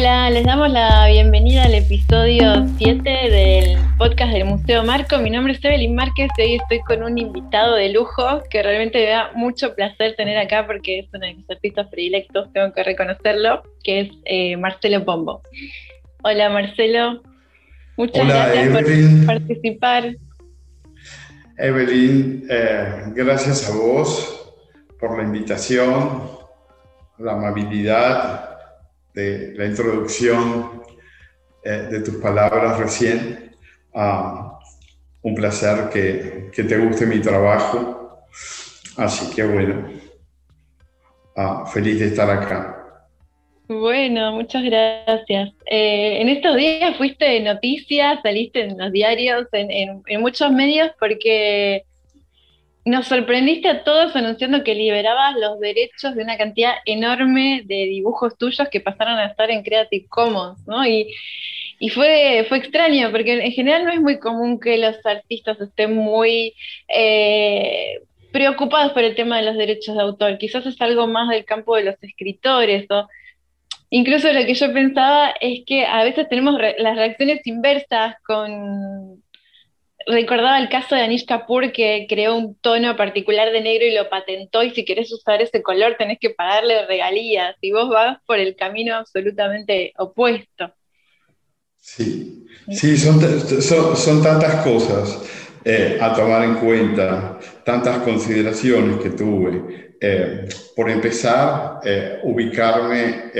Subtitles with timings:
[0.00, 5.18] Hola, les damos la bienvenida al episodio 7 del podcast del Museo Marco.
[5.18, 8.98] Mi nombre es Evelyn Márquez y hoy estoy con un invitado de lujo que realmente
[8.98, 12.82] me da mucho placer tener acá porque es uno de mis artistas predilectos, tengo que
[12.82, 15.42] reconocerlo, que es eh, Marcelo Pombo.
[16.22, 17.20] Hola Marcelo,
[17.98, 20.16] muchas gracias por participar.
[21.58, 24.50] Evelyn, eh, gracias a vos
[24.98, 26.22] por la invitación,
[27.18, 28.49] la amabilidad
[29.14, 30.82] de la introducción
[31.64, 33.56] eh, de tus palabras recién.
[33.94, 34.58] Ah,
[35.22, 38.26] un placer que, te guste mi trabajo.
[38.96, 39.88] Así que bueno,
[41.36, 42.76] ah, feliz de estar acá.
[43.68, 45.50] Bueno, muchas gracias.
[45.66, 51.84] Eh, en estos días fuiste noticias, saliste en los diarios, en, en muchos medios, porque
[52.90, 58.36] nos sorprendiste a todos anunciando que liberabas los derechos de una cantidad enorme de dibujos
[58.36, 60.84] tuyos que pasaron a estar en Creative Commons, ¿no?
[60.86, 61.14] Y,
[61.94, 66.52] fue, fue extraño, porque en general no es muy común que los artistas estén muy
[66.88, 68.00] eh,
[68.32, 70.36] preocupados por el tema de los derechos de autor.
[70.36, 73.08] Quizás es algo más del campo de los escritores o
[73.88, 79.22] incluso lo que yo pensaba es que a veces tenemos las reacciones inversas con
[80.10, 84.08] recordaba el caso de Anish Kapoor que creó un tono particular de negro y lo
[84.08, 88.38] patentó y si querés usar ese color tenés que pagarle regalías y vos vas por
[88.38, 90.72] el camino absolutamente opuesto.
[91.80, 93.20] Sí, sí, son,
[93.96, 95.22] son, tantas cosas
[95.64, 99.96] eh, a tomar en cuenta, tantas consideraciones que tuve.
[100.00, 103.30] Eh, por empezar, eh, ubicarme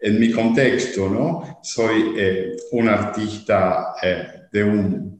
[0.00, 1.60] en mi contexto, ¿no?
[1.62, 2.14] Soy
[2.72, 3.94] un artista
[4.52, 5.15] de un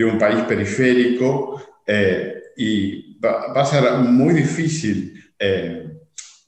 [0.00, 5.90] de un país periférico eh, y va, a ser muy difícil, eh,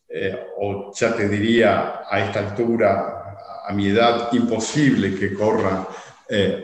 [0.09, 3.37] eh, o ya te diría a esta altura,
[3.69, 5.87] a mi edad, imposible que corra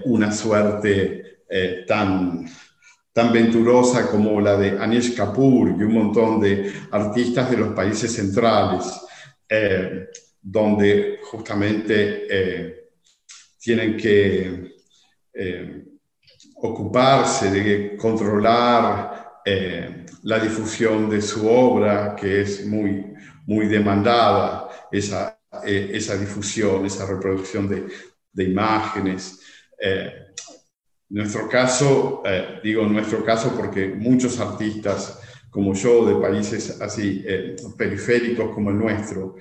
[0.06, 1.42] una suerte
[1.86, 2.46] tan,
[3.12, 8.10] tan venturosa como la de Anish Kapoor y un montón de artistas de los países
[8.14, 8.86] centrales,
[10.40, 12.86] donde justamente
[13.60, 14.68] tienen que
[16.60, 23.14] ocuparse de controlar eh, la difusión de su obra, que es muy,
[23.46, 27.86] muy demandada, esa, eh, esa difusión, esa reproducción de,
[28.32, 29.40] de imágenes.
[29.80, 30.12] Eh,
[31.10, 32.22] nuestro caso,
[32.62, 37.24] digo nuestro caso porque muchos artistas como yo, de países así
[37.78, 39.36] periféricos como el nuestro,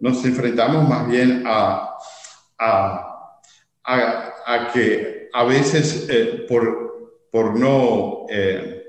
[0.00, 1.96] nos enfrentamos más bien a,
[2.58, 3.28] a,
[3.84, 8.84] a que a veces eh, por, por, no eh,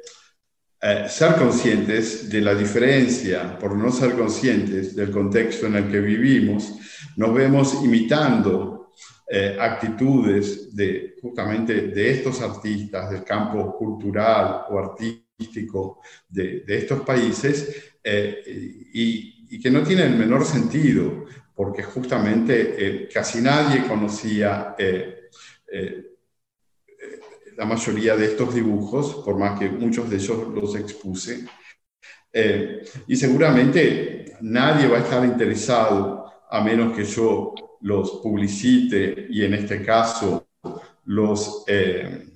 [0.82, 6.00] eh, ser conscientes de la diferencia, por no ser conscientes del contexto en el que
[6.00, 6.74] vivimos,
[7.16, 8.72] nos vemos imitando
[9.60, 17.96] actitudes de justamente de estos artistas del campo cultural o artístico de, de estos países
[18.04, 24.76] y, y, que no tienen el menor sentido, porque justamente casi nadie conocía
[27.58, 31.46] la mayoría de estos dibujos, por más que muchos de ellos los expuse.
[32.32, 39.44] Eh, y seguramente nadie va a estar interesado a menos que yo los publicite y
[39.44, 40.48] en este caso
[41.06, 42.30] los, eh,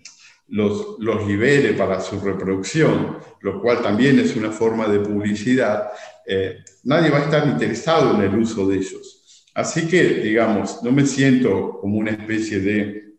[0.49, 5.89] los, los, libere para su reproducción, lo cual también es una forma de publicidad,
[6.25, 9.45] eh, nadie va a estar interesado en el uso de ellos.
[9.55, 13.15] Así que, digamos, no me siento como una especie de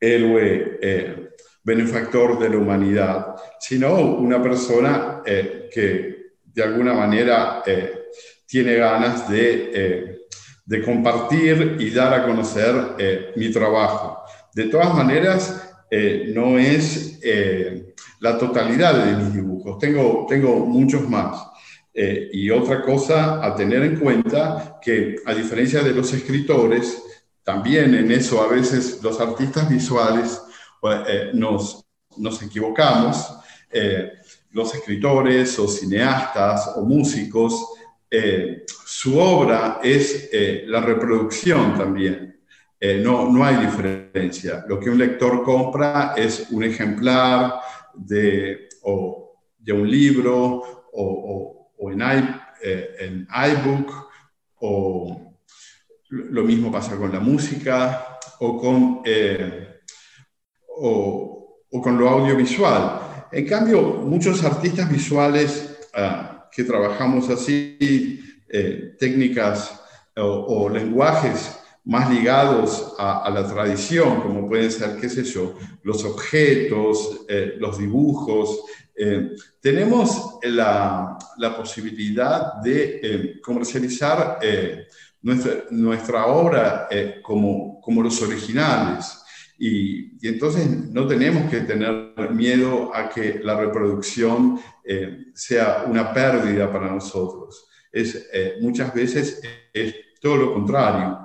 [0.00, 1.30] héroe eh,
[1.62, 8.04] benefactor de la humanidad, sino una persona eh, que de alguna manera eh,
[8.46, 10.22] tiene ganas de,
[10.64, 14.22] de, compartir y dar a conocer mi trabajo.
[14.54, 15.76] De todas maneras,
[16.28, 17.20] no es
[18.20, 21.44] la totalidad de mis dibujos, tengo, tengo muchos más.
[21.92, 27.02] y otra cosa a tener en cuenta, que a diferencia de los escritores,
[27.46, 30.42] también en eso a veces los artistas visuales
[30.82, 33.38] eh, nos, nos, equivocamos.
[33.70, 34.14] Eh,
[34.50, 37.54] los escritores o cineastas o músicos,
[38.10, 40.28] eh, su obra es
[40.66, 42.40] la reproducción también.
[43.04, 44.64] no, no hay diferencia.
[44.66, 47.60] Lo que un lector compra es un ejemplar
[47.94, 53.92] de, o, de un libro o, o, en, en iBook
[54.56, 55.25] o
[56.08, 59.80] lo mismo pasa con la música o con, eh,
[60.78, 63.26] o, con lo audiovisual.
[63.32, 69.82] En cambio, muchos artistas visuales ah, que trabajamos así, eh, técnicas
[70.16, 77.26] o, lenguajes más ligados a, la tradición, como pueden ser, qué sé yo, los objetos,
[77.28, 78.64] eh, los dibujos.
[79.60, 81.18] Tenemos la,
[81.56, 84.38] posibilidad de comercializar
[85.22, 86.88] nuestra, nuestra, obra
[87.22, 89.22] como, como los originales.
[89.58, 94.60] Y, y, entonces no tenemos que tener miedo a que la reproducción
[95.34, 97.66] sea una pérdida para nosotros.
[97.90, 98.28] Es,
[98.60, 99.40] muchas veces
[99.72, 101.18] es todo lo contrario.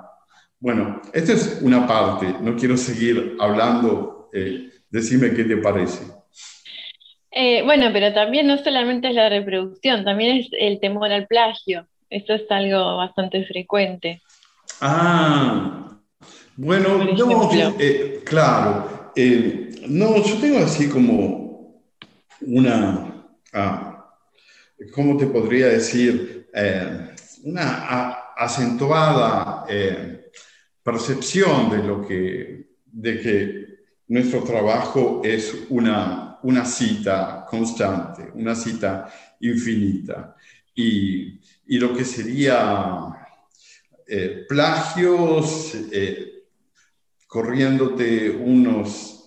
[0.62, 6.04] Bueno, esta es una parte, no quiero seguir hablando, eh, decime qué te parece.
[7.32, 11.88] Eh, bueno, pero también no solamente es la reproducción, también es el temor al plagio.
[12.12, 14.20] Esto es algo bastante frecuente.
[14.82, 15.98] Ah,
[16.56, 19.12] bueno, no, eh, claro.
[19.88, 21.82] no, yo tengo así como
[22.42, 23.24] una,
[23.54, 24.14] ah,
[24.94, 26.40] ¿cómo te podría decir?
[27.44, 30.30] una acentuada eh,
[30.82, 33.66] percepción de, lo que, de que
[34.08, 39.10] nuestro trabajo es una, una cita constante, una cita
[39.40, 40.36] infinita.
[40.74, 43.06] Y, y lo que sería
[44.06, 46.44] eh, plagios, eh,
[47.26, 49.18] corriéndote unos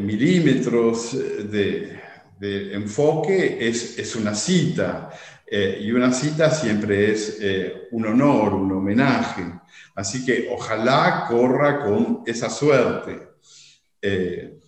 [0.00, 1.12] milímetros
[1.50, 2.00] de,
[2.40, 5.10] enfoque, es, es, una cita.
[5.48, 9.44] Eh, y una cita siempre es eh, un honor, un homenaje.
[9.94, 13.28] Así que ojalá corra con esa suerte.
[14.02, 14.58] Eh,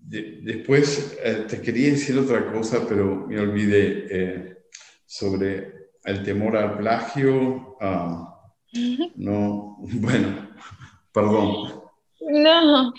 [0.00, 1.16] después
[1.48, 4.61] te quería decir otra cosa, pero me olvidé
[5.12, 5.68] sobre
[6.04, 7.76] el temor al plagio.
[7.82, 8.34] Ah,
[9.16, 10.48] no, bueno,
[11.12, 11.82] perdón.
[12.20, 12.94] No,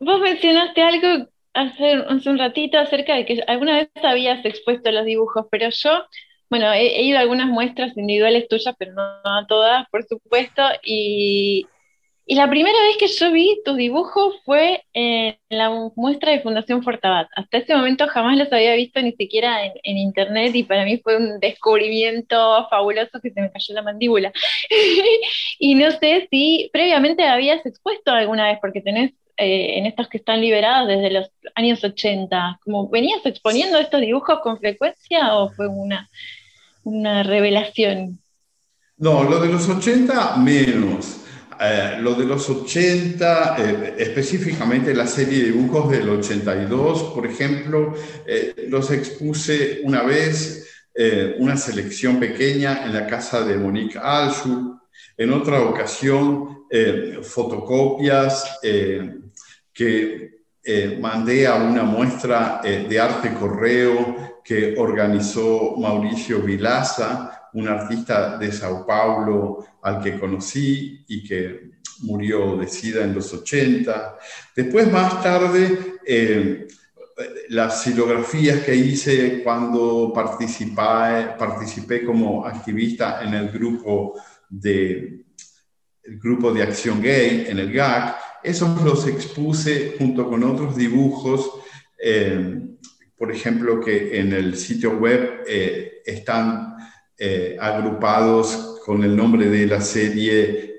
[0.00, 5.46] vos mencionaste algo hace, un ratito acerca de que alguna vez habías expuesto los dibujos,
[5.48, 6.04] pero yo,
[6.50, 11.66] bueno, he, ido a algunas muestras individuales tuyas, pero no, a todas, por supuesto, y,
[12.34, 17.28] la primera vez que yo vi tus dibujos fue en la muestra de Fundación Fortabat.
[17.36, 20.98] Hasta ese momento jamás los había visto ni siquiera en, en, internet y para mí
[20.98, 24.32] fue un descubrimiento fabuloso que se me cayó la mandíbula.
[25.60, 30.16] y no sé si previamente habías expuesto alguna vez, porque tenés eh, en estos que
[30.16, 32.60] están liberados desde los años 80?
[32.64, 36.08] ¿Como venías exponiendo estos dibujos con frecuencia o fue una,
[36.84, 38.18] una revelación?
[38.96, 41.25] No, lo de los 80 menos.
[41.60, 47.94] Eh, lo de los 80, eh, específicamente la serie de dibujos del 82, por ejemplo,
[48.68, 50.62] los expuse una vez,
[51.38, 54.78] una selección pequeña en la casa de Monique Alschul,
[55.16, 56.64] en otra ocasión
[57.22, 58.58] fotocopias
[59.72, 60.36] que
[60.68, 68.36] eh, mandé a una muestra eh, de arte correo que organizó Mauricio Vilaza, un artista
[68.36, 74.18] de Sao Paulo al que conocí y que murió de SIDA en los 80.
[74.56, 76.66] Después, más tarde, eh,
[77.50, 85.24] las silografías que hice cuando participé, participé como activista en el grupo de,
[86.02, 91.48] el grupo de acción gay, en el GAC, esos los expuse junto con otros dibujos,
[91.96, 92.60] eh,
[93.16, 96.74] por ejemplo, que en el sitio web eh, están
[97.58, 100.78] agrupados con el nombre de la serie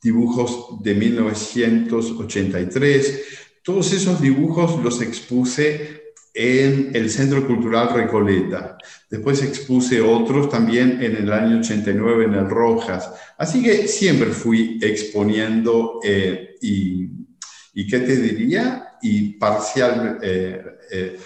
[0.00, 3.22] Dibujos de 1983.
[3.64, 8.78] Todos esos dibujos los expuse en el Centro Cultural Recoleta.
[9.10, 13.10] Después expuse otros también en el año 89 en el Rojas.
[13.36, 17.08] Así que siempre fui exponiendo eh, y,
[17.88, 18.98] ¿qué te diría?
[19.02, 21.18] Y parcial, eh, eh,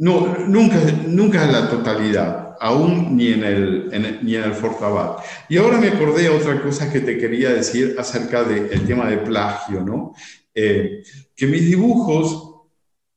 [0.00, 0.76] no, nunca,
[1.06, 5.20] nunca en la totalidad, aún ni en el, ni en el Fortabat.
[5.48, 9.80] Y ahora me acordé otra cosa que te quería decir acerca del tema de plagio,
[9.80, 10.12] ¿no?
[10.52, 12.50] que mis dibujos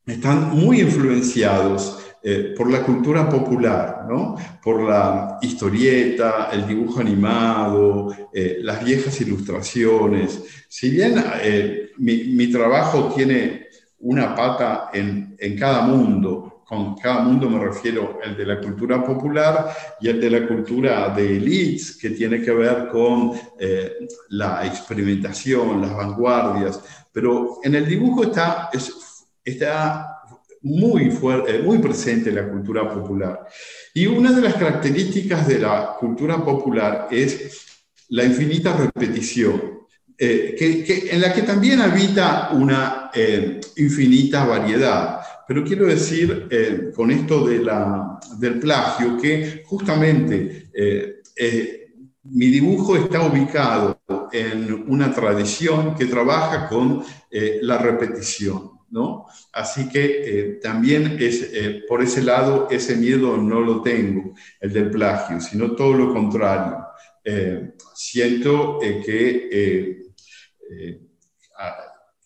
[0.06, 4.38] están muy influenciados eh, por la cultura popular, ¿no?
[4.63, 10.42] por la historieta, el dibujo animado, eh, las viejas ilustraciones.
[10.70, 13.68] Si bien eh, mi, mi, trabajo tiene
[14.00, 19.03] una pata en, en, cada mundo, con cada mundo me refiero el de la cultura
[19.03, 23.34] popular y el de la cultura de elites, que tiene que ver con
[24.29, 28.70] la experimentación, las vanguardias, pero en el dibujo está...
[28.74, 28.91] Es,
[29.43, 30.10] está
[30.63, 33.48] muy, fuerte, muy presente en la cultura popular.
[33.93, 37.65] Y una de las características de la cultura popular es
[38.10, 39.79] la infinita repetición,
[40.17, 45.20] eh, que, en la que también habita una eh, infinita variedad.
[45.47, 52.47] Pero quiero decir eh, con esto de la, del plagio que justamente eh, eh, mi
[52.47, 58.71] dibujo está ubicado en una tradición que trabaja con la repetición.
[58.91, 59.25] ¿no?
[59.51, 61.50] Así que también es,
[61.88, 66.77] por ese lado ese miedo no lo tengo, el del plagio, sino todo lo contrario.
[67.93, 70.13] siento que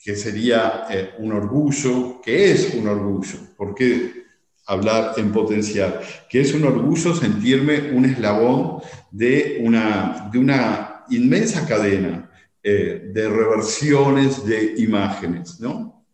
[0.07, 4.23] que sería eh, un orgullo, que es un orgullo, ¿por qué
[4.65, 5.99] hablar en potencial?
[6.29, 12.31] Que es un orgullo sentirme un eslabón de una, de una inmensa cadena
[12.63, 16.05] eh, de reversiones de imágenes, ¿no?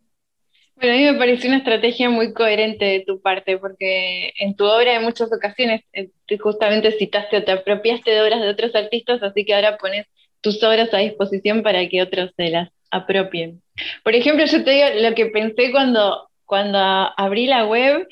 [0.74, 4.64] Bueno, a mí me pareció una estrategia muy coherente de tu parte, porque en tu
[4.64, 6.10] obra en muchas ocasiones eh,
[6.40, 10.08] justamente citaste o te apropiaste de obras de otros artistas, así que ahora pones
[10.40, 13.62] tus obras a disposición para que otros se las apropien.
[14.02, 18.06] Por ejemplo, yo te digo lo que pensé cuando, cuando abrí la web,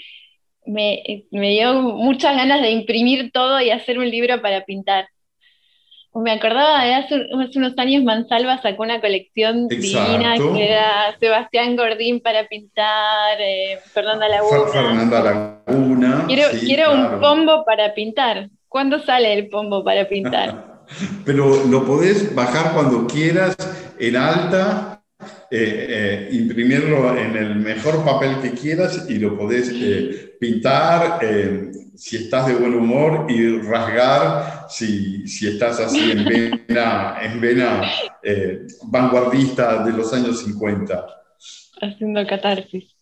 [0.67, 5.09] me, dio muchas ganas de imprimir todo y hacer un libro para pintar.
[6.15, 12.21] Me acordaba de hace, unos años Mansalva sacó una colección divina que era Sebastián Gordín
[12.21, 14.67] para pintar, eh, Fernanda Laguna.
[14.71, 16.25] Fernanda Laguna.
[16.27, 18.51] Quiero, quiero un pombo para pintar.
[18.69, 20.67] ¿Cuándo sale el pombo para pintar?
[21.25, 23.56] Pero lo podés bajar cuando quieras
[23.99, 24.92] en alta
[25.54, 31.20] eh, eh, imprimirlo en el mejor papel que quieras y lo podés eh, pintar
[31.94, 36.25] si estás de buen humor y rasgar si, si estás así en
[36.68, 37.82] vena, en vena
[38.84, 41.06] vanguardista de los años 50.
[41.82, 42.96] Haciendo catarsis.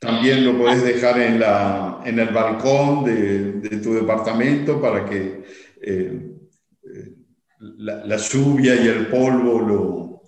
[0.00, 5.44] También lo podés dejar en, la, en el balcón de, de tu departamento para que
[7.60, 10.22] la, la lluvia y el polvo lo,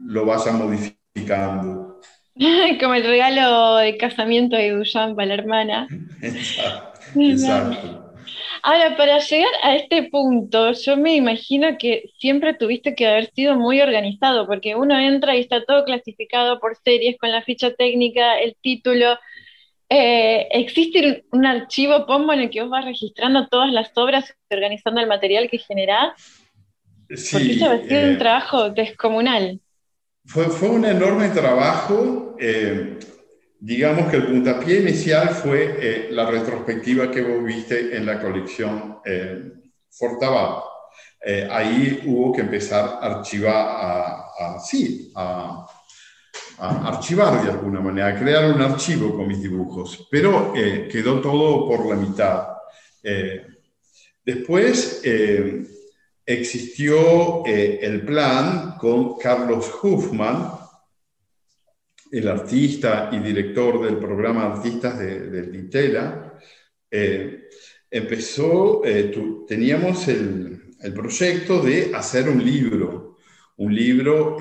[0.00, 2.00] lo vaya modificando.
[2.80, 5.88] Como el regalo de casamiento de Duchamp para la hermana.
[7.16, 8.06] Exacto.
[8.62, 13.56] Ahora, para llegar a este punto, yo me imagino que siempre tuviste que haber sido
[13.56, 18.38] muy organizado, porque uno entra y está todo clasificado por series con la ficha técnica,
[18.38, 19.18] el título.
[19.92, 24.54] Eh, ¿Existe un archivo POMBO en el que vos vas registrando todas las obras y
[24.54, 26.12] organizando el material que generás?
[27.08, 29.60] Sí, porque eso ha sido un eh, trabajo descomunal.
[30.24, 32.36] Fue, fue un enorme trabajo.
[32.38, 32.98] Eh,
[33.58, 38.98] digamos que el puntapié inicial fue eh, la retrospectiva que vos viste en la colección
[39.04, 39.52] eh,
[39.90, 40.64] Fortabat.
[41.22, 45.66] Eh, ahí hubo que empezar a archivar, a, sí, a,
[46.60, 51.86] archivar de alguna manera, a crear un archivo con mis dibujos, pero quedó todo por
[51.86, 52.48] la mitad.
[54.24, 55.02] después
[56.36, 60.52] existió eh, el plan con Carlos Huffman,
[62.10, 66.20] el artista y director del programa Artistas de, de
[66.90, 67.48] eh,
[67.90, 69.12] empezó, eh,
[69.46, 70.56] teníamos el,
[70.94, 73.18] proyecto de hacer un libro,
[73.58, 74.38] un libro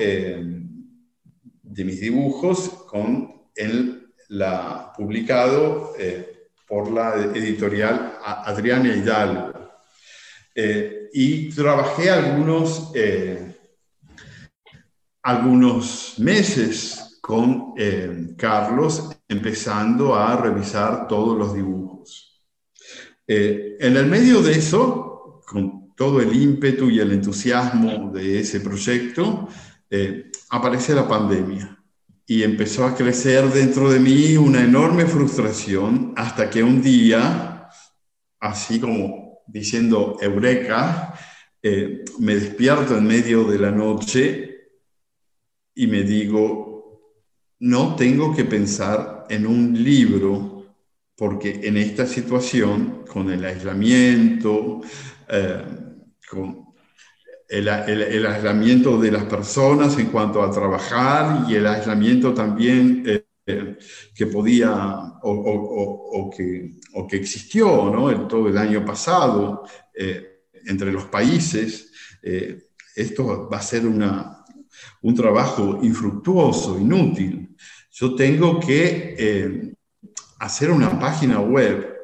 [1.69, 5.93] de mis dibujos con el, la, publicado
[6.67, 9.59] por la editorial Adriana Hidalgo.
[10.53, 13.55] Eh, y trabajé algunos, eh,
[15.23, 22.43] algunos meses con eh, Carlos, empezando a revisar todos los dibujos.
[23.27, 29.47] en el medio de eso, con todo el ímpetu y el entusiasmo de ese proyecto,
[30.50, 31.77] aparece la pandemia
[32.25, 37.70] y empezó a crecer dentro de mí una enorme frustración hasta que un día,
[38.39, 41.13] así como diciendo Eureka,
[41.62, 44.58] eh, me despierto en medio de la noche
[45.74, 46.70] y me digo,
[47.60, 50.60] no tengo que pensar en un libro
[51.15, 54.82] porque en esta situación, con el aislamiento,
[55.27, 55.63] eh,
[56.29, 56.68] con
[57.50, 63.25] el, aislamiento de las personas en cuanto a trabajar y el aislamiento también eh,
[64.13, 64.72] que podía
[65.24, 68.27] o, que, o, que, existió ¿no?
[68.27, 69.63] todo el año pasado
[69.94, 71.91] eh, entre los países,
[72.22, 74.44] eh, esto va a ser una,
[75.01, 77.56] un trabajo infructuoso, inútil.
[77.91, 79.74] Yo tengo que eh,
[80.39, 81.96] hacer una página web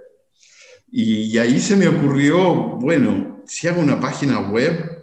[0.92, 4.95] y, ahí se me ocurrió, bueno, si hago una página web,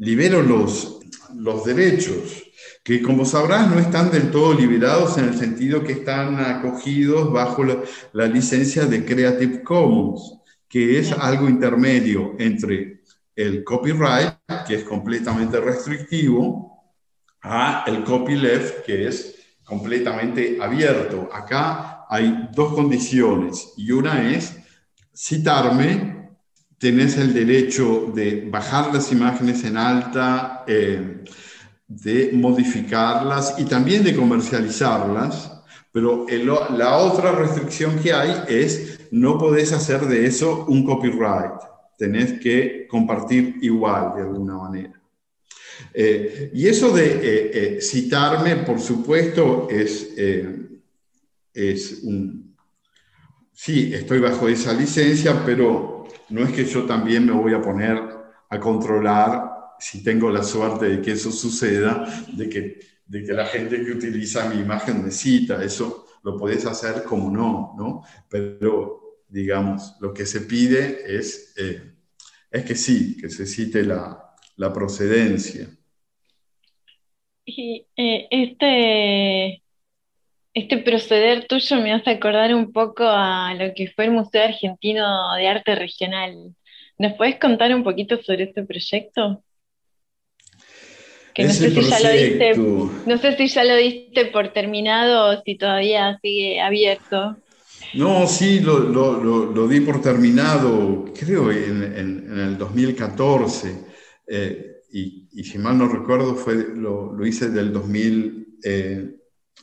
[0.00, 1.00] libero los,
[1.34, 2.42] los derechos
[2.82, 7.62] que como sabrás no están del todo liberados en el sentido que están acogidos bajo
[7.64, 10.38] la, licencia de Creative Commons,
[10.68, 13.02] que es algo intermedio entre
[13.36, 14.34] el copyright,
[14.66, 16.82] que es completamente restrictivo,
[17.42, 21.28] a el copyleft, que es completamente abierto.
[21.32, 24.56] Acá hay dos condiciones y una es
[25.14, 26.19] citarme,
[26.80, 31.22] tenés el derecho de bajar las imágenes en alta, eh,
[31.86, 36.24] de modificarlas y también de comercializarlas, pero
[36.70, 41.60] la otra restricción que hay es no podés hacer de eso un copyright,
[41.98, 45.02] tenés que compartir igual de alguna manera.
[45.92, 50.14] Eh, y eso de eh, citarme, por supuesto, es,
[51.52, 52.56] es un...
[53.52, 57.98] Sí, estoy bajo esa licencia, pero no es que yo también me voy a poner
[58.48, 63.46] a controlar si tengo la suerte de que eso suceda, de que, de que la
[63.46, 65.62] gente que utiliza mi imagen me cita.
[65.64, 68.02] Eso lo podés hacer como no, ¿no?
[68.28, 71.54] Pero, digamos, lo que se pide es,
[72.50, 75.68] es que sí, que se cite la, la procedencia.
[77.46, 79.62] Y eh, este,
[80.54, 85.34] este proceder tuyo me hace acordar un poco a lo que fue el Museo Argentino
[85.36, 86.54] de Arte Regional.
[86.98, 89.42] ¿Nos puedes contar un poquito sobre este proyecto?
[91.32, 95.30] Que no sé, si ya lo diste, no sé si ya lo diste por terminado
[95.30, 97.36] o si todavía sigue abierto.
[97.94, 103.90] No, sí, lo, di por terminado, creo, en, en el 2014.
[104.26, 107.72] Eh, y, si mal no recuerdo, fue, lo, lo hice del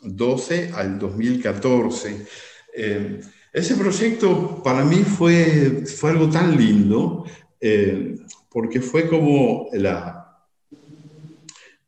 [0.02, 2.26] 2012 al 2014.
[2.74, 3.22] Eh,
[3.54, 7.26] ese proyecto para mí fue, fue algo tan lindo,
[7.60, 8.18] eh,
[8.50, 10.38] porque fue como la,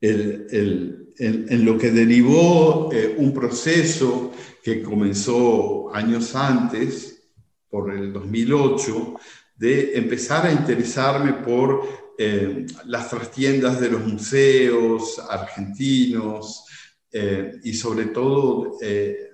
[0.01, 4.31] el, en lo que derivó eh, un proceso
[4.63, 7.23] que comenzó años antes,
[7.69, 9.19] por el 2008,
[9.57, 11.83] de empezar a interesarme por
[12.17, 16.65] eh, las trastiendas de los museos argentinos
[17.11, 19.31] eh, y sobre todo eh,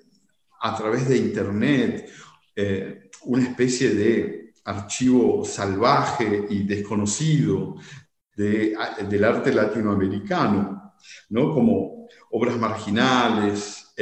[0.61, 2.09] a través de Internet,
[3.25, 7.75] una especie de archivo salvaje y desconocido
[8.33, 10.93] del arte latinoamericano,
[11.29, 11.53] ¿no?
[11.53, 13.93] como obras marginales,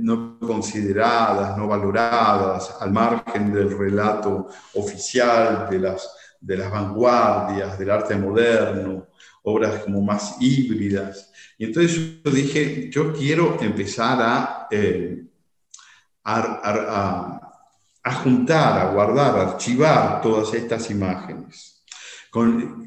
[0.00, 7.90] no consideradas, no valoradas, al margen del relato oficial de las de las vanguardias, del
[7.90, 9.08] arte moderno,
[9.42, 11.29] obras como más híbridas.
[11.60, 15.24] Y entonces yo dije, yo quiero empezar a, eh,
[16.24, 17.38] a,
[18.24, 21.84] juntar, a guardar, a archivar todas estas imágenes.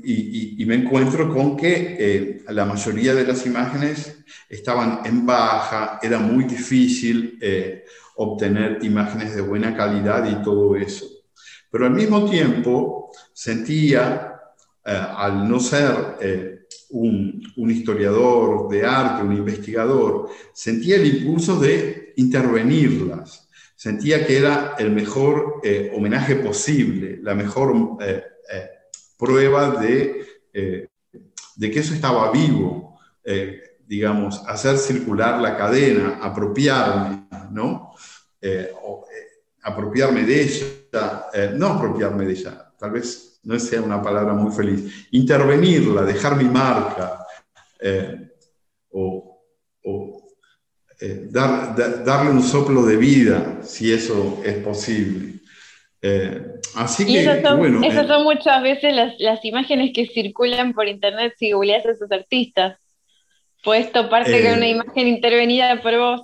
[0.04, 4.18] y, me encuentro con que eh, la mayoría de las imágenes
[4.50, 11.06] estaban en baja, era muy difícil eh, obtener imágenes de buena calidad y todo eso.
[11.70, 14.34] Pero al mismo tiempo sentía,
[14.84, 16.63] al no ser
[16.94, 23.50] eh, un, historiador de arte, un investigador, sentía el impulso de intervenirlas.
[23.76, 27.98] Sentía que era el mejor eh, homenaje posible, la mejor
[29.18, 33.00] prueba de, que eso estaba vivo,
[33.86, 37.92] digamos, hacer circular la cadena, apropiarme, ¿no?
[39.64, 40.66] apropiarme de ella
[41.34, 46.36] eh, no apropiarme de ella, tal vez no sea una palabra muy feliz, intervenirla, dejar
[46.36, 47.26] mi marca
[47.80, 48.30] eh,
[48.92, 49.42] o,
[51.02, 55.40] eh, darle un soplo de vida, si eso es posible.
[56.76, 57.84] así que, esas son, bueno.
[57.84, 62.78] Esas son muchas veces las, imágenes que circulan por internet si googleas a esos artistas.
[63.64, 66.22] Puedes toparte con una imagen intervenida por vos.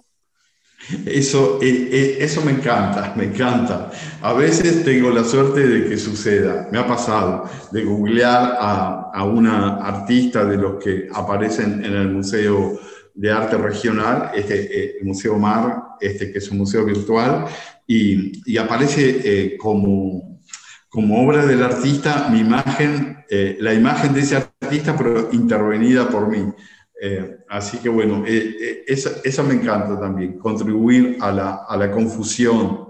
[1.05, 3.91] Eso, eh, eh, eso me encanta, me encanta.
[4.21, 6.67] A veces tengo la suerte de que suceda.
[6.71, 12.07] Me ha pasado de googlear a, a una artista de los que aparecen en el
[12.07, 12.79] Museo
[13.13, 17.45] de Arte Regional, este, eh, el Museo Mar, este, que es un museo virtual,
[17.85, 20.39] y, y aparece como,
[20.87, 23.17] como obra del artista mi imagen,
[23.59, 26.53] la imagen de ese artista, pero intervenida por mí.
[27.01, 31.89] Eh, así que bueno, eh, eh, eso, me encanta también, contribuir a la, a la
[31.91, 32.89] confusión,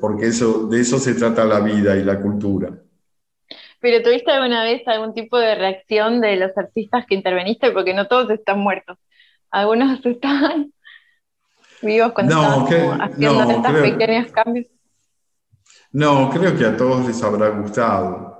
[0.00, 2.72] porque eso, de eso se trata la vida y la cultura.
[3.80, 7.70] ¿Pero tuviste alguna vez algún tipo de reacción de los artistas que interveniste?
[7.70, 8.98] Porque no todos están muertos.
[9.50, 10.72] Algunos están
[11.82, 12.66] vivos cuando no,
[12.98, 14.66] haciendo estos pequeños cambios.
[15.92, 18.37] No, creo que a todos les habrá gustado.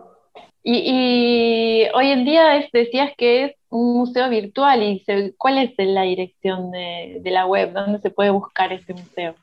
[0.62, 5.04] Y, hoy en día decías que es un museo virtual y
[5.36, 7.72] ¿cuál es la dirección de, la web?
[7.72, 9.34] ¿Dónde se puede buscar este museo?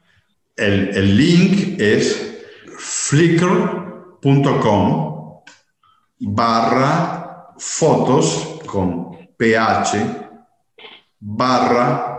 [0.55, 2.43] El, link es
[2.77, 4.23] flickr.com
[6.19, 10.25] barra fotos con ph
[11.19, 12.15] barra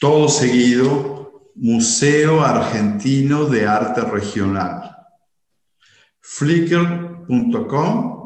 [0.00, 4.96] todo seguido, Museo Argentino de Arte Regional.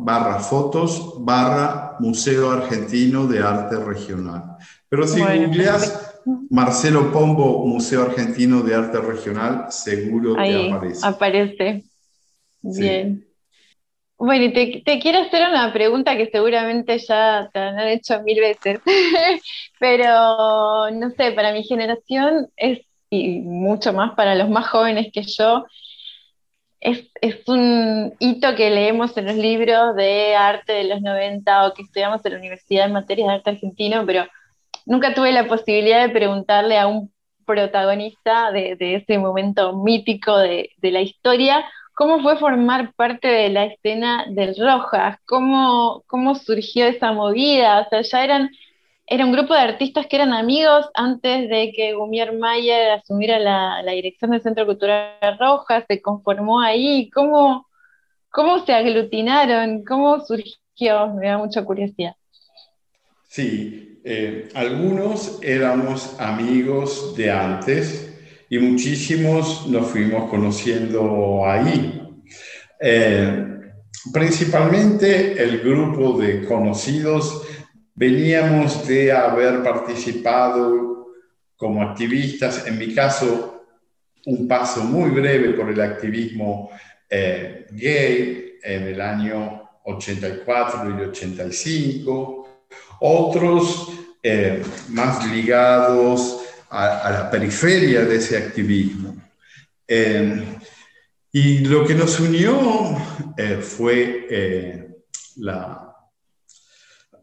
[0.01, 4.57] Barra fotos barra Museo Argentino de Arte Regional.
[4.89, 11.07] Pero si googleas Marcelo Pombo, Museo Argentino de Arte Regional, seguro que aparece.
[11.07, 11.85] Aparece.
[12.63, 13.27] Bien.
[14.17, 18.81] Bueno, y te, quiero hacer una pregunta que seguramente ya te han hecho mil veces,
[19.79, 25.23] pero no sé, para mi generación es, y mucho más para los más jóvenes que
[25.23, 25.67] yo,
[26.85, 31.75] es, es, un hito que leemos en los libros de arte de los 90 o
[31.75, 34.27] que estudiamos en la universidad en materias de arte argentino, pero
[34.87, 37.13] nunca tuve la posibilidad de preguntarle a un
[37.45, 43.67] protagonista de, ese momento mítico de, de la historia ¿Cómo fue formar parte de la
[43.67, 45.17] escena del Rojas?
[45.27, 47.81] ¿Cómo, cómo surgió esa movida?
[47.83, 48.51] O sea, ya eran,
[49.07, 53.93] era un grupo de artistas que eran amigos antes de que Gumier Mayer asumiera la,
[53.93, 57.11] dirección del Centro Cultural Rojas, se conformó ahí.
[57.11, 57.69] ¿Cómo,
[58.31, 59.85] ¿Cómo se aglutinaron?
[59.85, 61.09] ¿Cómo surgió?
[61.15, 62.15] Me da mucha curiosidad.
[63.29, 68.15] Sí, eh, algunos éramos amigos de antes,
[68.49, 72.01] y muchísimos nos fuimos conociendo ahí.
[72.81, 73.45] Eh,
[74.13, 77.43] principalmente el grupo de conocidos
[77.95, 81.09] veníamos de haber participado
[81.57, 83.65] como activistas, en mi caso,
[84.27, 86.71] un paso muy breve por el activismo
[87.09, 92.67] eh, gay en el año 84 y 85,
[93.01, 93.91] otros
[94.23, 99.17] eh, más ligados a, la periferia de ese activismo.
[99.87, 100.43] Eh,
[101.31, 102.97] y lo que nos unió
[103.61, 104.95] fue
[105.37, 105.84] la,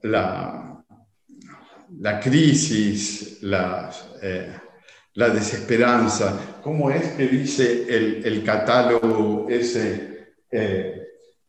[0.04, 0.84] la,
[2.00, 3.92] la, crisis, la,
[5.14, 6.60] la, desesperanza.
[6.64, 10.36] ¿Cómo es que dice el, el catálogo ese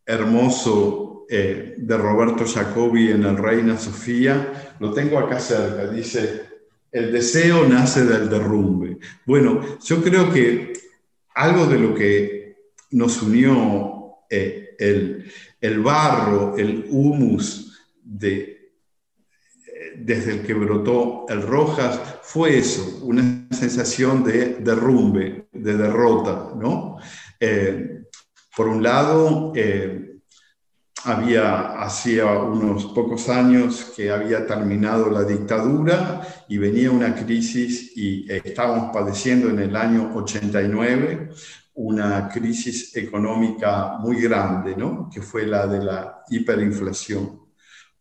[0.05, 4.75] hermoso de Roberto Jacobi en el Reina Sofía?
[4.79, 5.87] Lo tengo acá cerca.
[5.87, 6.43] Dice,
[6.91, 8.99] el deseo nace del derrumbe.
[9.25, 10.73] Bueno, yo creo que
[11.35, 12.55] algo de lo que
[12.91, 14.75] nos unió eh,
[15.59, 17.62] el, barro, el humus
[18.19, 18.71] de,
[19.67, 26.53] eh, desde el que brotó el Rojas, fue eso, una sensación de derrumbe, de derrota,
[26.55, 26.97] ¿no?
[27.39, 28.03] Eh,
[28.55, 29.51] por un lado,
[31.05, 38.31] había hacía unos pocos años que había terminado la dictadura y venía una crisis y
[38.31, 41.29] estábamos padeciendo en el año 89
[41.75, 45.09] una crisis económica muy grande, ¿no?
[45.11, 47.42] que fue la de la hiperinflación.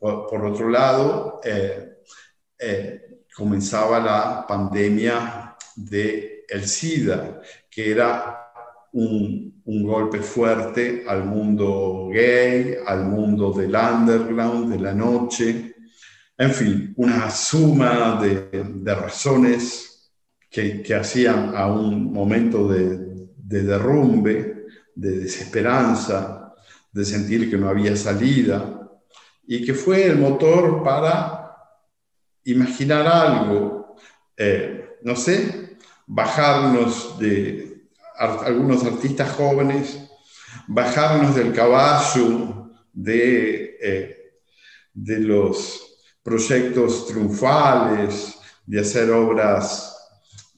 [0.02, 1.98] Por, otro lado, eh,
[2.58, 8.50] eh, comenzaba la pandemia del el SIDA, que era
[8.94, 15.76] un, golpe fuerte al mundo gay, al mundo del underground, de la noche,
[16.36, 20.12] en fin, una suma de, razones
[20.50, 26.52] que, hacían a un momento de, de derrumbe, de desesperanza,
[26.90, 28.81] de sentir que no había salida,
[29.54, 31.54] y que fue el motor para
[32.44, 33.96] imaginar algo,
[34.34, 37.84] eh, no sé, bajarnos de,
[38.16, 40.08] algunos artistas jóvenes,
[40.66, 44.16] bajarnos del caballo de, eh,
[44.94, 49.94] de los proyectos triunfales, de hacer obras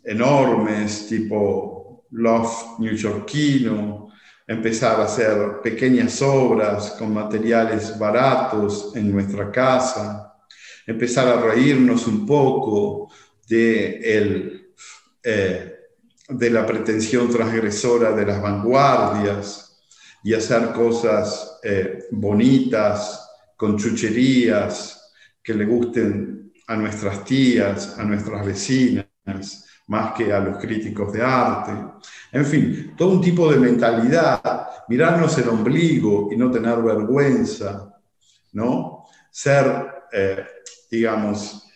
[0.05, 4.11] enormes tipo Love New Yorkino,
[4.47, 10.35] empezar a hacer pequeñas obras con materiales baratos en nuestra casa,
[10.87, 13.11] empezar a reírnos un poco
[13.49, 14.75] de el,
[15.23, 15.75] eh,
[16.29, 19.83] de la pretensión transgresora de las vanguardias
[20.23, 23.21] y hacer cosas eh, bonitas,
[23.57, 30.59] con chucherías, que le gusten a nuestras tías, a nuestras vecinas, más que a los
[30.59, 31.73] críticos de arte.
[32.33, 37.95] En fin, todo un tipo de mentalidad, mirarnos el ombligo y no tener vergüenza,
[38.53, 39.05] ¿no?
[39.31, 40.45] Ser, eh,
[40.91, 41.69] digamos,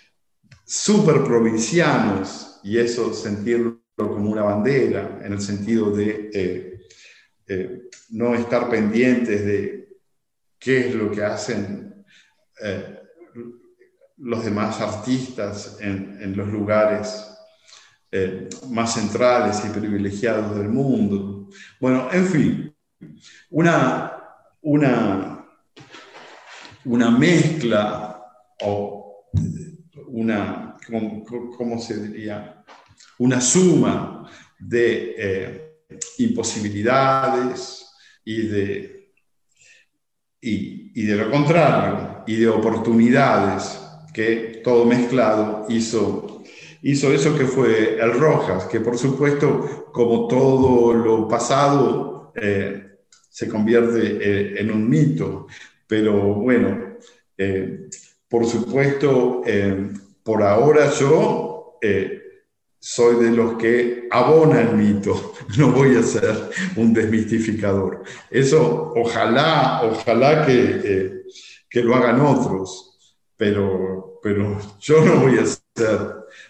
[0.65, 6.81] súper provincianos y eso sentirlo como una bandera, en el sentido de eh,
[7.47, 9.99] eh, no estar pendientes de
[10.59, 12.05] qué es lo que hacen
[14.19, 17.28] los demás artistas en, los lugares
[18.71, 21.49] más centrales y privilegiados del mundo.
[21.81, 22.77] Bueno, en fin,
[23.51, 24.13] una,
[24.63, 25.47] una,
[26.85, 28.23] una mezcla
[28.63, 29.31] o
[30.09, 30.77] una,
[31.57, 32.65] ¿cómo, se diría?
[33.19, 35.69] una suma de eh,
[36.19, 37.87] imposibilidades
[38.25, 39.13] y de,
[40.41, 43.81] y, de lo contrario, y de oportunidades
[44.13, 46.28] que todo mezclado hizo,
[46.83, 52.85] hizo eso que fue el Rojas, que por supuesto, como todo lo pasado, eh,
[53.31, 55.47] se convierte eh, en un mito.
[55.87, 56.99] Pero bueno,
[58.29, 59.43] por supuesto,
[60.23, 61.79] por ahora yo
[62.81, 68.03] soy de los que abona el mito, no voy a ser un desmistificador.
[68.31, 71.23] Eso ojalá, ojalá que, eh,
[71.69, 75.58] que lo hagan otros, pero, pero yo no voy a ser,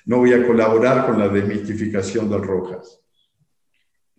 [0.07, 3.01] no voy a colaborar con la desmistificación del Rojas.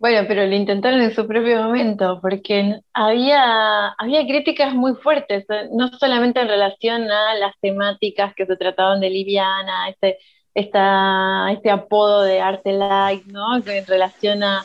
[0.00, 5.88] Bueno, pero lo intentaron en su propio momento, porque había, había críticas muy fuertes, no
[5.88, 10.16] solamente en relación a las temáticas que se trataban de Liviana, este,
[10.54, 13.58] este apodo de arte light, ¿no?
[13.58, 14.64] En relación a,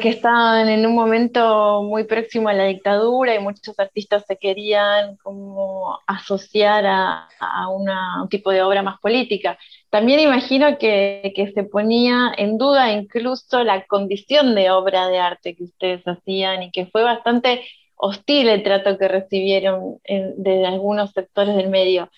[0.00, 5.16] que estaban en un momento muy próximo a la dictadura y muchos artistas se querían
[5.16, 5.75] como
[6.06, 7.28] asociar a,
[7.68, 9.58] un tipo de obra más política.
[9.90, 15.64] También imagino que, se ponía en duda incluso la condición de obra de arte que
[15.64, 17.62] ustedes hacían y que fue bastante
[17.96, 22.10] hostil el trato que recibieron de algunos sectores del medio.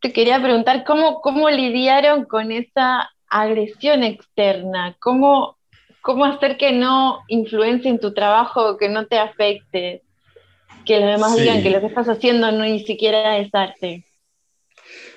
[0.00, 5.58] Te quería preguntar cómo, cómo lidiaron con esa agresión externa, cómo,
[6.02, 10.02] cómo hacer que no influencie en tu trabajo, que no te afecte,
[10.84, 14.06] que los demás digan que lo que estás haciendo no ni siquiera es arte.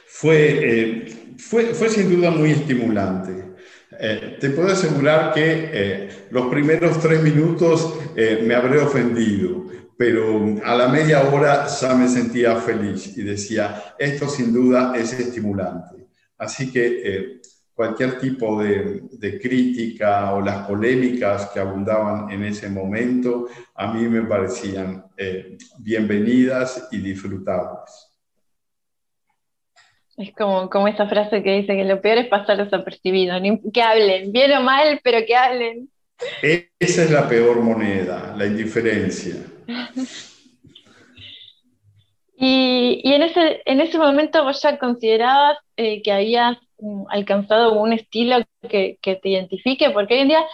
[0.07, 1.05] Fue, eh,
[1.37, 3.53] fue, fue sin duda muy estimulante.
[3.99, 9.65] Eh, te puedo asegurar que eh, los primeros tres minutos me habré ofendido,
[9.97, 15.13] pero a la media hora ya me sentía feliz y decía, esto sin duda es
[15.13, 16.07] estimulante.
[16.37, 17.41] Así que
[17.73, 24.21] cualquier tipo de, crítica o las polémicas que abundaban en ese momento, a mí me
[24.23, 28.09] parecían eh, bienvenidas y disfrutables.
[30.15, 33.35] Es como, como esa frase que dice que lo peor es pasar desapercibido,
[33.73, 35.89] que hablen, bien o mal, pero que hablen.
[36.79, 39.35] Esa es la peor moneda, la indiferencia.
[43.03, 47.91] Y, en, ese, en ese momento vos ya considerabas eh, que habías mm, alcanzado un
[47.91, 48.37] estilo
[48.69, 50.45] que, te identifique, porque hoy en día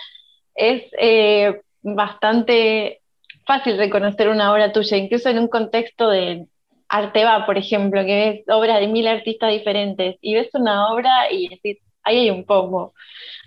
[0.55, 3.01] es eh, bastante
[3.45, 6.47] fácil reconocer una obra tuya, incluso en un contexto de
[6.87, 11.31] arte va, por ejemplo, que ves obras de mil artistas diferentes y ves una obra
[11.31, 12.95] y decís, ahí hay un poco.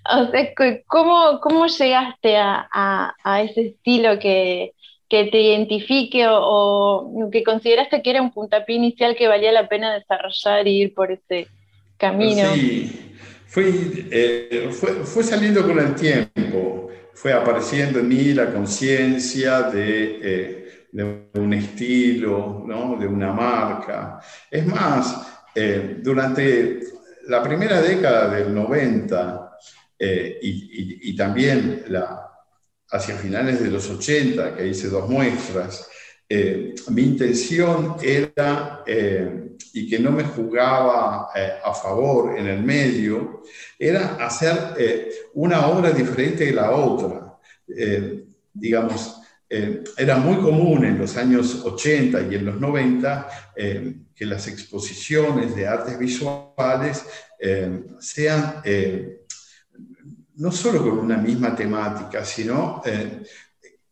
[0.09, 0.49] O sea,
[0.87, 4.75] ¿cómo, cómo llegaste a, ese estilo que,
[5.31, 10.67] te identifique o, que consideraste que era un puntapié inicial que valía la pena desarrollar
[10.67, 11.47] y ir por ese
[11.97, 12.55] camino?
[12.55, 13.13] Sí,
[14.11, 20.87] eh, fue, fue, saliendo con el tiempo, fue apareciendo en mí la conciencia de, eh,
[20.91, 22.97] de, un estilo, ¿no?
[22.97, 24.21] de una marca.
[24.51, 26.81] Es más, eh, durante
[27.29, 29.51] la primera década del 90,
[29.99, 32.32] eh, y, también la,
[32.93, 35.89] hacia finales de los 80, que hice dos muestras,
[36.29, 41.31] eh, mi intención era, eh, y que no me jugaba
[41.65, 43.43] a favor en el medio,
[43.79, 44.75] era hacer
[45.33, 47.39] una obra diferente de la otra.
[48.53, 53.29] digamos, era muy común en los años 80 y en los 90
[54.15, 57.03] que las exposiciones de artes visuales
[57.99, 58.63] sean
[60.37, 63.23] no solo con una misma temática, sino eh,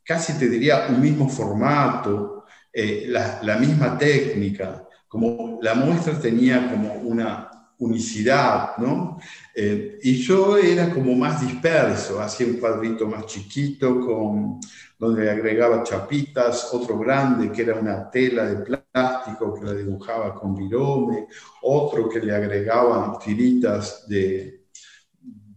[0.03, 6.94] casi te diría un mismo formato, eh, la, misma técnica, como la muestra tenía como
[6.94, 7.48] una
[7.79, 9.18] unicidad, ¿no?
[9.55, 14.61] Eh, y yo era como más disperso, hacía un cuadrito más chiquito con,
[14.98, 20.55] donde agregaba chapitas, otro grande que era una tela de plástico que la dibujaba con
[20.55, 21.26] virome,
[21.62, 24.60] otro que le agregaba tiritas de,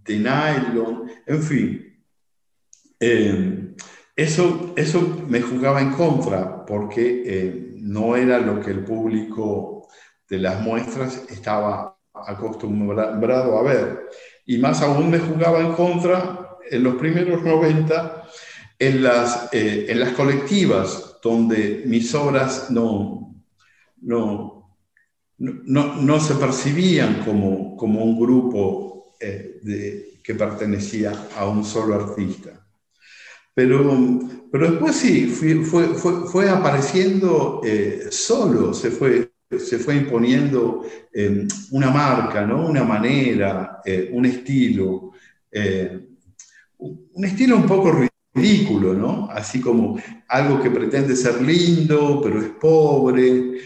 [0.03, 2.03] de nylon, en fin.
[2.99, 3.75] Eh,
[4.15, 9.87] eso, eso me jugaba en contra porque eh, no era lo que el público
[10.29, 14.09] de las muestras estaba acostumbrado a ver.
[14.45, 18.23] Y más aún me jugaba en contra en los primeros 90
[18.79, 23.35] en las, eh, en las colectivas, donde mis obras no,
[24.01, 24.77] no,
[25.37, 32.63] no, no se percibían como, como un grupo eh, que pertenecía a un solo artista.
[33.53, 34.19] Pero,
[34.51, 35.93] pero después sí, fue, fue,
[36.27, 40.83] fue, apareciendo eh, solo, se fue, se fue imponiendo
[41.13, 42.67] eh, una marca, ¿no?
[42.67, 45.11] una manera, eh, un estilo,
[46.79, 49.29] un estilo un poco ridículo, ¿no?
[49.29, 53.59] así como algo que pretende ser lindo, pero es pobre,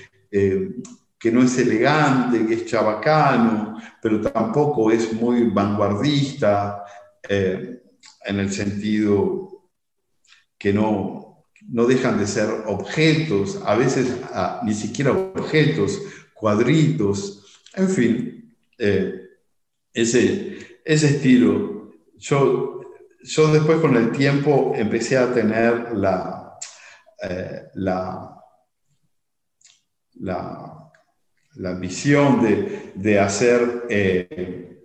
[1.19, 6.83] que no es elegante, que es chabacano, pero tampoco es muy vanguardista,
[7.29, 9.69] en el sentido
[10.57, 14.15] que no, no dejan de ser objetos, a veces
[14.63, 16.01] ni siquiera objetos,
[16.33, 19.21] cuadritos, en fin, eh,
[19.93, 21.91] ese, ese estilo.
[22.17, 22.81] Yo,
[23.23, 26.57] yo después con el tiempo empecé a tener la,
[27.23, 28.33] eh, la,
[31.79, 32.41] visión
[32.95, 34.79] de, hacer eh,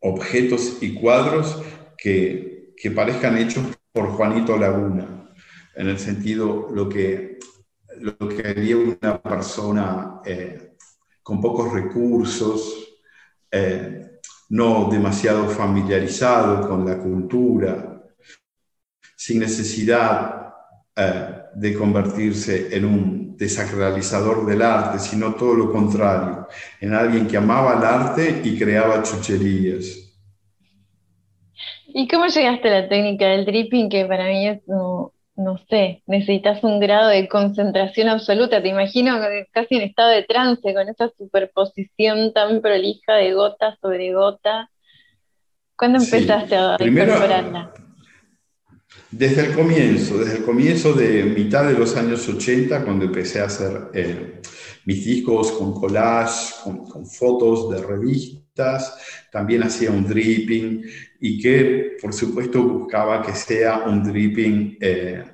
[0.00, 1.62] objetos y cuadros
[1.98, 5.32] que, que parezcan hechos por Juanito Laguna,
[5.74, 7.38] en el sentido lo que,
[7.98, 10.76] lo que haría una persona eh,
[11.22, 12.88] con pocos recursos,
[13.50, 18.02] eh, no demasiado familiarizado con la cultura,
[19.16, 20.36] sin necesidad
[21.54, 26.46] de convertirse en un desacralizador del arte, sino todo lo contrario,
[26.78, 29.96] en alguien que amaba el arte y creaba chucherías.
[31.86, 33.88] ¿Y cómo llegaste a la técnica del dripping?
[33.88, 35.12] Que para mí es, no,
[35.70, 38.62] sé, necesitas un grado de concentración absoluta.
[38.62, 39.18] Te imagino
[39.52, 44.70] casi en estado de trance con esa superposición tan prolija de gota sobre gota.
[45.76, 47.72] ¿Cuándo empezaste a incorporarla?
[49.10, 53.46] Desde el comienzo, desde el comienzo de mitad de los años 80, cuando empecé a
[53.46, 54.40] hacer eh,
[54.84, 58.96] mis discos con collage, con, con fotos de revistas,
[59.30, 60.84] también hacía un dripping
[61.20, 65.24] y que por supuesto buscaba que sea un dripping, eh,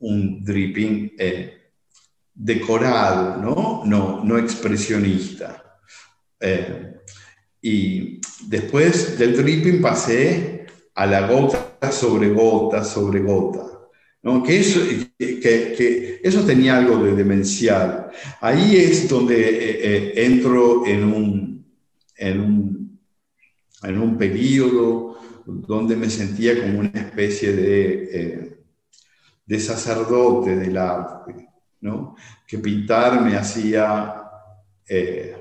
[0.00, 1.72] un dripping eh,
[2.34, 3.82] decorado, ¿no?
[3.84, 5.78] No, no expresionista.
[6.38, 6.94] Eh,
[7.62, 13.66] y después del dripping pasé a la gota sobre gota sobre gota.
[14.22, 14.42] ¿no?
[14.42, 14.80] Que, eso,
[15.18, 18.10] que, eso tenía algo de demencial.
[18.40, 21.66] Ahí es donde entro en un,
[22.16, 22.80] en un
[23.82, 28.58] en un periodo donde me sentía como una especie de, eh,
[29.46, 31.48] de sacerdote del arte,
[31.80, 32.14] ¿no?
[32.46, 34.22] que pintar me hacía
[34.86, 35.36] eh,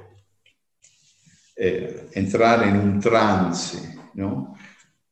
[1.56, 3.98] eh, entrar en un trance.
[4.14, 4.56] ¿no?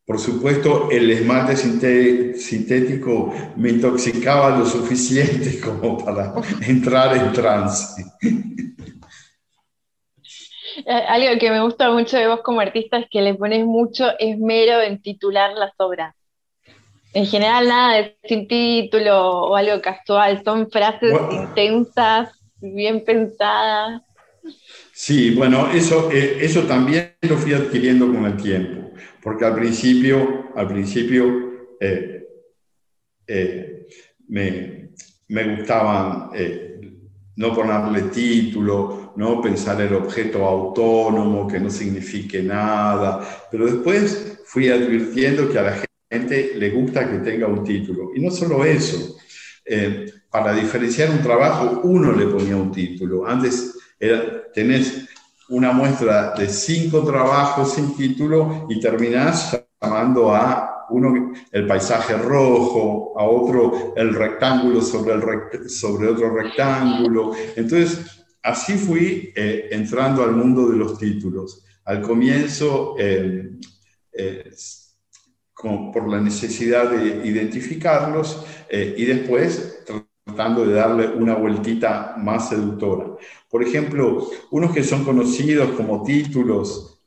[0.08, 6.34] Por supuesto, el esmalte sintético me intoxicaba lo suficiente como para
[6.66, 8.06] entrar en trance.
[10.86, 14.06] Eh, algo que me gusta mucho de vos como artista es que le pones mucho
[14.20, 16.14] esmero en titular las obras.
[17.14, 22.30] En general nada de sin título o algo casual, son frases intensas,
[22.62, 24.04] bien pensadas.
[24.94, 28.87] Sí, bueno, eso, eh, eso también lo fui adquiriendo con el tiempo,
[29.28, 32.26] porque al principio, al principio eh,
[34.30, 34.92] me,
[35.28, 36.30] me, gustaban
[37.36, 43.20] no ponerle título, no pensar el objeto autónomo que no signifique nada,
[43.52, 48.12] pero después fui advirtiendo que a la gente le gusta que tenga un título.
[48.16, 49.18] Y no solo eso,
[49.66, 53.28] eh, para diferenciar un trabajo uno le ponía un título.
[53.28, 55.10] Antes era, tenés
[55.50, 63.14] una muestra de cinco trabajos sin título y terminás llamando a uno el paisaje rojo,
[63.18, 67.34] a otro el rectángulo sobre, el sobre otro rectángulo.
[67.56, 71.64] Entonces, así fui eh, entrando al mundo de los títulos.
[71.86, 73.52] Al comienzo, eh,
[74.14, 74.52] eh,
[75.54, 79.84] por la necesidad de identificarlos y después
[80.38, 83.08] tratando de darle una vueltita más seductora.
[83.50, 87.02] Por ejemplo, unos que son conocidos como títulos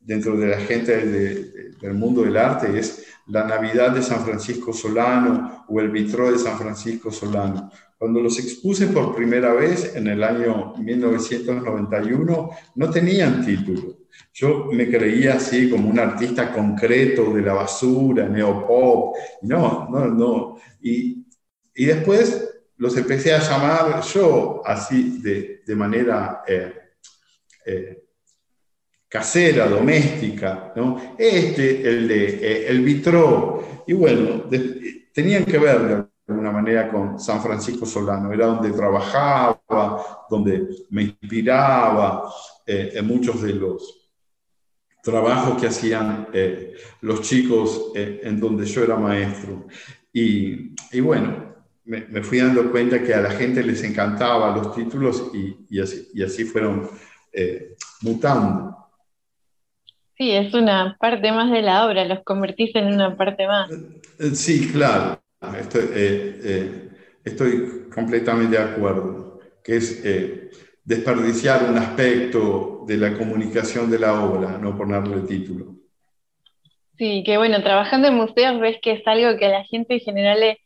[0.00, 5.66] dentro de la gente del mundo del arte es la Navidad de San Francisco Solano
[5.68, 7.70] o el Vitró de San Francisco Solano.
[7.98, 13.98] Cuando los expuse por primera vez en el año 1991, no tenían título.
[14.32, 19.14] Yo me creía así como un artista concreto de la basura, neopop.
[19.42, 20.56] No, no, no.
[20.80, 21.26] Y,
[21.74, 22.48] y después
[22.82, 26.72] los empecé a llamar yo así de, de manera eh,
[27.64, 28.04] eh,
[29.08, 31.14] casera, doméstica, ¿no?
[31.16, 34.50] Este, el de eh, el vitró, y bueno,
[35.14, 41.02] tenían que ver de alguna manera con San Francisco Solano, era donde trabajaba, donde me
[41.02, 42.32] inspiraba
[42.66, 44.10] en muchos de los
[45.04, 46.26] trabajos que hacían
[47.02, 49.68] los chicos en donde yo era maestro.
[50.12, 51.51] Y, y bueno,
[51.84, 56.88] me, fui dando cuenta que a la gente les encantaban los títulos y, así, fueron
[57.32, 58.76] eh, mutando.
[60.16, 63.70] Sí, es una parte más de la obra, los convertís en una parte más.
[63.70, 65.20] Eh, sí, claro,
[65.58, 66.80] estoy,
[67.24, 70.02] estoy completamente de acuerdo, que es
[70.84, 75.76] desperdiciar un aspecto de la comunicación de la obra, no ponerle título.
[76.98, 80.00] Sí, que bueno, trabajando en museos ves que es algo que a la gente en
[80.00, 80.60] general le,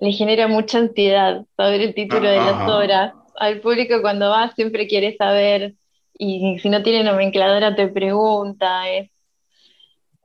[0.00, 3.14] genera mucha ansiedad saber el título de las obras.
[3.36, 5.74] Al público cuando va siempre quiere saber
[6.18, 8.82] y si no tiene nomencladora te pregunta.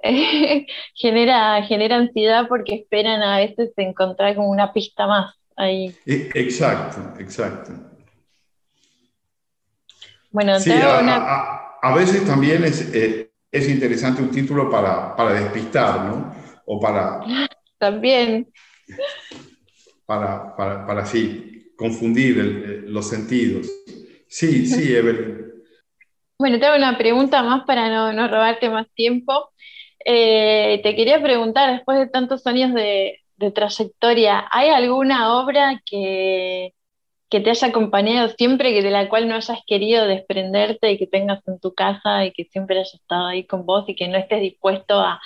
[0.93, 5.95] genera, genera ansiedad porque esperan a veces encontrar como una pista más ahí.
[6.05, 7.71] E, exacto, exacto.
[10.31, 16.35] Bueno, a, veces también es, eh, es interesante un título para, para, despistar, ¿no?
[16.65, 17.21] O para...
[17.77, 18.47] También.
[20.05, 23.67] Para, para, para así, confundir eh, los sentidos.
[24.27, 25.45] Sí, sí, Evelyn.
[26.37, 29.51] Bueno, te hago una pregunta más para no, no robarte más tiempo.
[30.03, 36.73] Eh, te quería preguntar, después de tantos años de, de trayectoria, ¿hay alguna obra que,
[37.29, 41.07] que te haya acompañado siempre, que de la cual no hayas querido desprenderte y que
[41.07, 44.17] tengas en tu casa y que siempre haya estado ahí con vos y que no
[44.17, 45.19] estés dispuesto a,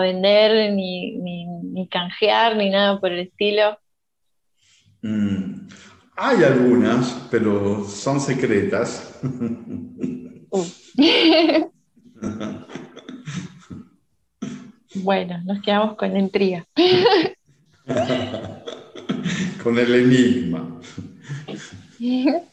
[0.00, 3.78] vender ni, canjear ni nada por el estilo?
[5.02, 5.68] Mm,
[6.16, 9.18] hay algunas, pero son secretas.
[10.50, 10.64] Uh.
[14.94, 16.66] bueno, nos quedamos con la intriga.
[19.62, 20.80] con el enigma.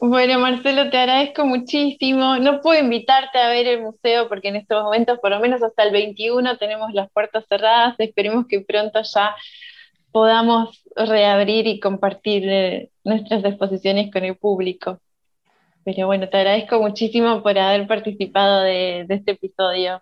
[0.00, 2.36] Bueno, Marcelo, te agradezco muchísimo.
[2.36, 5.84] No puedo invitarte a ver el museo porque en estos momentos, por lo menos hasta
[5.84, 7.94] el 21, tenemos las puertas cerradas.
[7.98, 9.34] Esperemos que pronto ya
[10.14, 15.00] podamos reabrir y compartir eh, nuestras exposiciones con el público.
[15.84, 20.00] Pero bueno, te agradezco muchísimo por haber participado de, este episodio.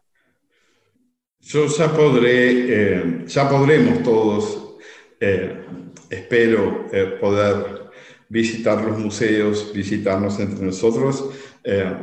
[1.40, 4.76] Yo ya podré, eh, ya podremos todos,
[5.18, 5.64] eh,
[6.10, 6.86] espero
[7.18, 7.90] poder
[8.28, 11.30] visitar los museos, visitarnos entre nosotros.
[11.64, 11.96] Eh,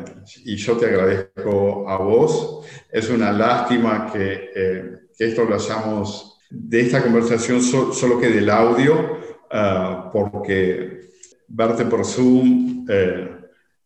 [0.45, 2.65] y yo te agradezco a vos.
[2.91, 4.83] Es una lástima que, eh,
[5.17, 9.19] esto lo hagamos de esta conversación solo que del audio,
[9.51, 11.01] ah, porque
[11.47, 13.29] verte por Zoom eh,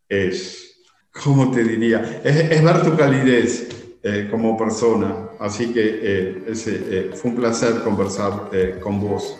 [0.07, 2.21] es, ¿cómo te diría?
[2.23, 3.69] Es, ver tu calidez
[4.29, 5.29] como persona.
[5.39, 8.49] Así que fue un placer conversar
[8.81, 9.37] con vos.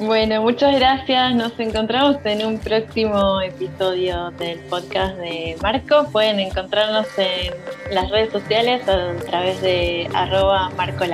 [0.00, 1.34] Bueno, muchas gracias.
[1.34, 6.06] Nos encontramos en un próximo episodio del podcast de Marco.
[6.10, 7.52] Pueden encontrarnos en
[7.94, 11.04] las redes sociales a través de arroba Marco.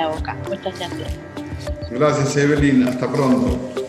[0.48, 1.18] Muchas gracias.
[1.90, 2.86] Gracias Evelyn.
[2.86, 3.87] Hasta pronto.